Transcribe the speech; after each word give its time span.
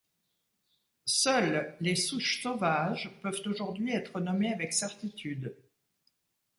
Seules 1.05 1.75
les 1.79 1.95
souches 1.95 2.41
sauvages 2.41 3.11
peuvent 3.21 3.43
aujourd'hui 3.45 3.91
être 3.91 4.19
nommées 4.19 4.51
avec 4.51 4.73
certitude. 4.73 5.55